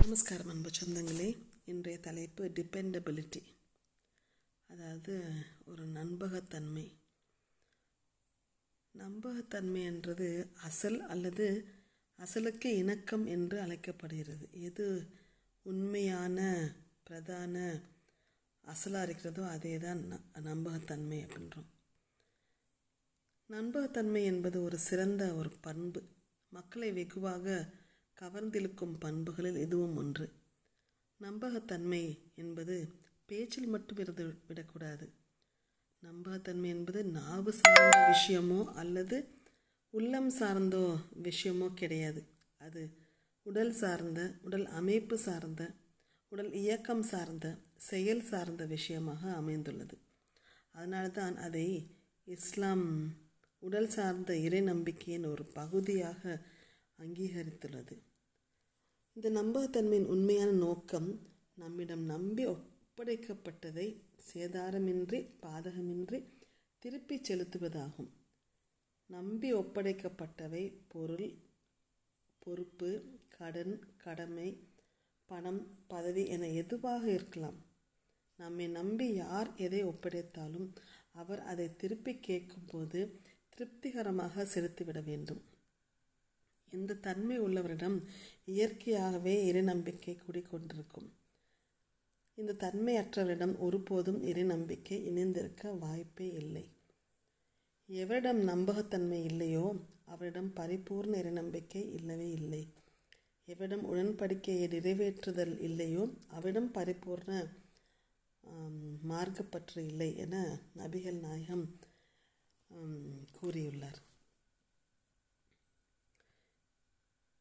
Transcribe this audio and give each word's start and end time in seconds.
நமஸ்காரம் 0.00 0.48
அன்பு 0.48 0.70
சொந்தங்களே. 0.80 1.46
இன்றைய 1.64 2.00
தலைப்பு 2.00 2.44
டிபெண்டபிலிட்டி 2.44 3.42
அதாவது 4.66 5.32
ஒரு 5.64 5.86
நண்பகத்தன்மை 5.86 6.94
நம்பகத்தன்மை 8.98 9.84
என்றது 9.84 10.50
அசல் 10.54 11.00
அல்லது 11.00 11.64
அசலுக்கு 12.18 12.66
இணக்கம் 12.66 13.26
என்று 13.26 13.60
அழைக்கப்படுகிறது. 13.60 14.48
எது 14.52 15.10
உண்மையான 15.62 16.70
பிரதான 17.02 17.80
அசலாக 18.66 19.02
இருக்கிறதோ 19.02 19.48
அதே 19.48 19.78
தான் 19.78 19.98
ந- 19.98 20.38
நம்பகத்தன்மை 20.38 21.26
அப்படின்றோம். 21.26 21.66
நண்பகத்தன்மை 23.48 24.24
என்பது 24.24 24.62
ஒரு 24.62 24.78
சிறந்த 24.78 25.34
ஒரு 25.34 25.50
பண்பு. 25.60 26.02
மக்களை 26.48 26.92
வெகுவாக 26.92 27.70
கவர்ந்திழுக்கும் 28.20 28.94
பண்புகளில் 28.98 29.56
இதுவும் 29.56 29.96
ஒன்று. 29.96 30.26
நம்பகத்தன்மை 31.20 32.18
என்பது 32.34 32.92
பேச்சில் 33.26 33.66
மட்டும் 33.66 33.98
இருந்து 33.98 34.24
விடக்கூடாது. 34.46 35.06
நம்பகத்தன்மை 36.02 36.68
என்பது 36.68 37.04
நாவு 37.04 37.52
சார்ந்த 37.52 37.96
விஷயமோ 38.12 38.64
அல்லது 38.72 39.18
உள்ளம் 39.90 40.30
சார்ந்தோ 40.30 40.84
விஷயமோ 41.22 41.68
கிடையாது. 41.74 42.22
அது 42.58 42.82
உடல் 43.42 43.72
சார்ந்த 43.72 44.20
உடல் 44.42 44.66
அமைப்பு 44.66 45.18
சார்ந்த 45.18 45.62
உடல் 46.28 46.52
இயக்கம் 46.52 47.02
சார்ந்த 47.02 47.56
செயல் 47.76 48.22
சார்ந்த 48.22 48.64
விஷயமாக 48.66 49.32
அமைந்துள்ளது. 49.32 49.98
அதனால்தான் 50.74 51.36
அதை 51.36 51.66
இஸ்லாம் 52.24 52.86
உடல் 53.58 53.88
சார்ந்த 53.88 54.36
இறை 54.36 54.60
நம்பிக்கையின் 54.60 55.24
ஒரு 55.24 55.44
பகுதியாக 55.44 56.22
அங்கீகரித்துள்ளது. 57.00 57.96
இந்த 59.12 59.30
நம்பகத்தன்மையின் 59.30 60.06
உண்மையான 60.06 60.50
நோக்கம் 60.50 61.22
நம்மிடம் 61.54 62.04
நம்பி 62.04 62.46
ஒப்படைக்கப்பட்டதை 62.46 63.86
சேதாரமின்றி 64.32 65.20
பாதகமின்றி 65.42 66.18
திருப்பிச் 66.78 67.32
செலுத்துவதாகும். 67.32 68.10
நம்பி 69.06 69.54
ஒப்படைக்கப்பட்டவை 69.54 70.64
பொருள் 70.88 71.38
பொறுப்பு 72.38 72.90
கடன் 73.28 73.74
கடமை 73.96 74.48
பணம் 75.24 75.62
பதவி 75.86 76.26
என 76.26 76.48
எதுவாக 76.48 77.10
இருக்கலாம். 77.10 77.58
நம்மை 78.36 78.68
நம்பி 78.68 79.14
யார் 79.14 79.54
எதை 79.56 79.84
ஒப்படைத்தாலும் 79.84 80.68
அவர் 81.12 81.40
அதை 81.40 81.76
திருப்பி 81.76 82.20
கேட்கும்போது 82.20 83.20
திருப்திகரமாக 83.48 84.44
செலுத்திவிட 84.44 85.04
வேண்டும். 85.04 85.42
இந்த 86.72 86.98
தன்மை 87.06 87.36
உள்ளவரிடம் 87.40 87.96
இயற்கையாகவே 88.54 89.34
இறை 89.48 89.62
நம்பிக்கை 89.62 90.14
குடிக்கொண்டிருக்கும் 90.18 91.08
இந்த 92.38 92.52
தன்மையற்றவரிடம் 92.64 93.54
ஒருபோதும் 93.58 94.20
இறை 94.22 94.44
நம்பிக்கை 94.44 94.98
இணைந்திருக்க 95.10 95.72
வாய்ப்பே 95.82 96.28
இல்லை. 96.42 96.64
எவரிடம் 97.88 98.40
நம்பகத்தன்மை 98.50 99.20
இல்லையோ 99.30 99.66
அவரிடம் 100.04 100.50
பரிபூர்ண 100.56 101.12
இறை 101.22 101.32
நம்பிக்கை 101.32 101.82
இல்லவே 101.98 102.28
இல்லை. 102.30 102.62
எவரிடம் 103.48 103.84
உடன்படிக்கையை 103.92 104.66
நிறைவேற்றுதல் 104.74 105.54
இல்லையோ 105.68 106.04
அவரிடம் 106.28 106.70
பரிபூர்ண 106.72 107.30
மார்க்கப்பற்று 109.10 109.80
இல்லை 109.90 110.10
என 110.16 110.34
நபிகள் 110.78 111.18
நாயகம் 111.26 111.66
கூறியுள்ளார். 113.38 114.00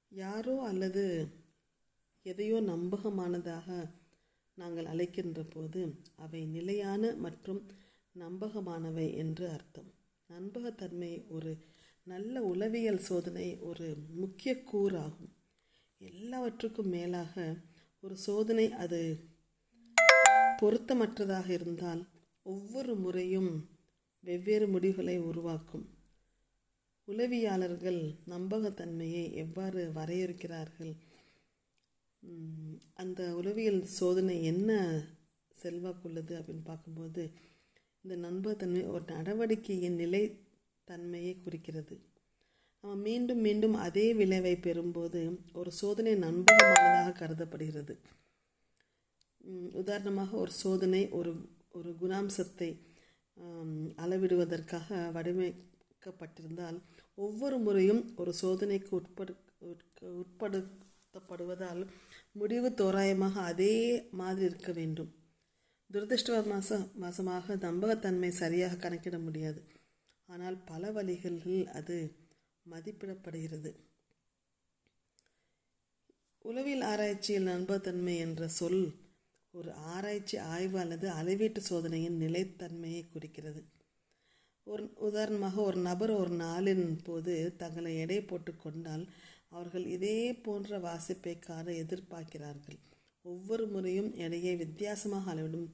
யாரோ 0.10 0.62
அல்லது 0.62 1.28
எதையோ 2.24 2.62
நம்பகமானதாக 2.62 3.90
நாங்கள் 4.56 4.86
அழைக்கின்ற 4.86 5.44
போது 5.50 6.04
அவை 6.16 6.46
நிலையான 6.46 7.16
மற்றும் 7.16 7.66
நம்பகமானவை 8.20 9.16
என்று 9.16 9.50
அர்த்தம். 9.50 9.94
நம்பகத்தன்மை 10.30 11.28
ஒரு 11.28 11.58
நல்ல 12.04 12.42
உளவியல் 12.42 12.98
சோதனை 12.98 13.58
ஒரு 13.60 13.96
முக்கிய 14.16 14.62
கூறாகும். 14.72 15.34
எல்லாவற்றுக்கும் 15.98 16.90
மேலாக 16.90 17.56
ஒரு 18.02 18.16
சோதனை 18.16 18.72
அது 18.72 19.20
பொருத்தமற்றதாக 20.62 21.50
இருந்தால் 21.50 22.08
ஒவ்வொரு 22.44 22.96
முறையும் 22.96 23.70
வெவ்வேறு 24.20 24.68
முடிவுகளை 24.68 25.20
உருவாக்கும். 25.20 25.99
உளவியாளர்கள் 27.10 28.02
நம்பகத்தன்மையை 28.34 29.24
எவ்வாறு 29.44 29.82
வரையறுக்கிறார்கள்? 29.96 30.92
அந்த 32.94 33.22
உளவியல் 33.36 33.82
சோதனை 34.00 34.36
என்ன 34.44 34.72
செல்வாக்குள்ளது 35.52 36.34
அப்படின்னு 36.40 36.66
பார்க்கும்போது 36.66 37.24
இந்த 38.04 38.16
நம்பகத்தன்மை 38.28 38.84
ஒரு 38.88 39.04
நடவடிக்கையின் 39.08 39.98
நிலைத்தன்மையை 40.00 41.34
குறிக்கிறது. 41.44 41.96
நம்ம 42.84 42.96
மீண்டும் 43.08 43.42
மீண்டும் 43.46 43.76
அதே 43.86 44.06
விளைவை 44.14 44.54
பெறும்போது 44.56 45.22
ஒரு 45.54 45.72
சோதனை 45.72 46.14
நம்பகமானதாக 46.28 47.18
கருதப்படுகிறது. 47.22 47.96
உதாரணமாக 49.82 50.32
ஒரு 50.38 50.54
சோதனை 50.64 51.02
ஒரு 51.20 51.32
ஒரு 51.70 51.90
குணாம்சத்தை 52.02 52.70
அளவிடுவதற்காக 54.04 54.98
வடிவமை 55.16 55.50
வடிவமைக்கப்பட்டிருந்தால் 56.00 56.78
ஒவ்வொரு 57.18 57.58
முறையும் 57.58 58.02
ஒரு 58.16 58.32
சோதனைக்கு 58.42 58.92
உட்படு 59.00 59.34
உட்படுத்தப்படுவதால் 60.22 61.82
முடிவு 62.32 62.70
தோராயமாக 62.82 63.36
அதே 63.52 63.76
மாதிரி 64.20 64.46
இருக்க 64.50 64.72
வேண்டும். 64.72 65.12
துரதிருஷ்டவச 65.90 66.78
மாசமாக 67.04 67.56
நம்பகத்தன்மை 67.66 68.32
சரியாக 68.42 68.80
கணக்கிட 68.84 69.18
முடியாது. 69.20 69.62
ஆனால் 70.30 70.58
பல 70.72 70.92
வழிகளில் 70.92 71.68
அது 71.80 71.98
மதிப்பிடப்படுகிறது. 72.66 73.72
உளவியல் 76.46 76.86
ஆராய்ச்சியில் 76.92 77.50
நம்பகத்தன்மை 77.54 78.16
என்ற 78.26 78.48
சொல் 78.60 78.84
ஒரு 79.54 79.72
ஆராய்ச்சி 79.94 80.38
ஆய்வு 80.54 80.78
அல்லது 80.80 81.08
அளவீட்டு 81.10 81.62
சோதனையின் 81.62 82.18
நிலைத்தன்மையை 82.22 83.04
குறிக்கிறது. 83.14 83.62
ஒரு 84.72 84.84
உதாரணமாக 85.08 85.56
ஒரு 85.62 85.80
நபர் 85.90 86.12
ஒரு 86.12 86.34
நாளின் 86.42 86.86
போது 87.04 87.34
தங்களை 87.58 87.92
எடை 87.98 88.18
போட்டு 88.22 88.52
கொண்டால் 88.56 89.06
அவர்கள் 89.50 89.86
இதே 89.86 90.18
போன்ற 90.46 90.80
வாசிப்பை 90.80 91.34
காண 91.40 91.66
எதிர்பார்க்கிறார்கள். 91.84 92.80
ஒவ்வொரு 93.26 93.66
முறையும் 93.68 94.12
எடையை 94.26 94.54
வித்தியாசமாக 94.56 95.34
அளவிடும் 95.34 95.68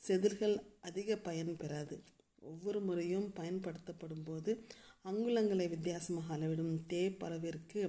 செதில்கள் 0.00 0.56
அதிக 0.80 1.16
பயன் 1.16 1.52
பெறாது. 1.56 1.96
ஒவ்வொரு 2.50 2.80
முறையும் 2.80 3.32
பயன்படுத்தப்படும் 3.32 4.22
போது 4.22 4.52
அங்குலங்களை 5.04 5.66
வித்தியாசமாக 5.68 6.36
அளவிடும் 6.36 6.74
டேப் 6.86 7.24
அளவிற்கு 7.24 7.82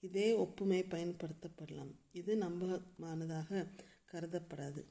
இதே 0.00 0.28
ஒப்புமை 0.44 0.80
பயன்படுத்தப்படலாம். 0.94 1.92
இது 2.12 2.32
நம்பகமானதாக 2.36 3.66
கருதப்படாது. 4.12 4.82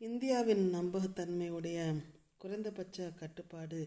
இந்தியாவின் 0.00 0.62
நம்பகத்தன்மையுடைய 0.74 1.78
குறைந்தபட்ச 2.36 3.06
கட்டுப்பாடு 3.18 3.80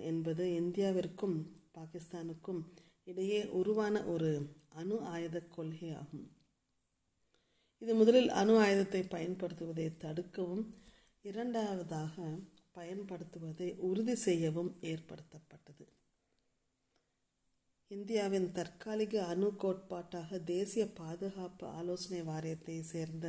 என்பது 0.00 0.44
இந்தியாவிற்கும் 0.60 1.34
பாகிஸ்தானுக்கும் 1.74 2.60
இடையே 3.04 3.40
உருவான 3.60 4.02
ஒரு 4.04 4.30
அணு 4.80 4.96
ஆயுத 5.14 5.42
கொள்கை 5.56 5.90
ஆகும். 5.94 6.24
இது 7.82 7.92
முதலில் 7.94 8.30
அணு 8.40 8.54
ஆயுதத்தை 8.58 9.02
பயன்படுத்துவதை 9.16 9.88
தடுக்கவும் 10.04 10.64
இரண்டாவதாக 11.24 12.14
பயன்படுத்துவதை 12.78 13.70
உறுதி 13.80 14.16
செய்யவும் 14.26 14.72
ஏற்படுத்தப்பட்டது. 14.92 15.84
இந்தியாவின் 17.90 18.50
தற்காலிக 18.52 19.24
அணு 19.24 19.48
கோட்பாட்டாக 19.62 20.44
தேசிய 20.54 20.84
பாதுகாப்பு 21.00 21.66
ஆலோசனை 21.78 22.22
வாரியத்தை 22.22 22.76
சேர்ந்த 22.94 23.26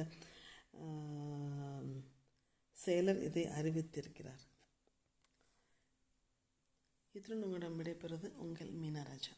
செயலர் 2.85 3.21
இதை 3.21 3.43
அறிவித்திருக்கிறார். 3.43 4.43
இத்துடன் 7.11 7.43
உங்களிடம் 7.43 7.79
விடைபெறுவது 7.79 8.27
உங்கள் 8.35 8.71
மீனராஜா. 8.71 9.31